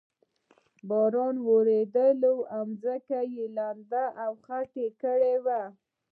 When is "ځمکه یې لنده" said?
2.81-4.03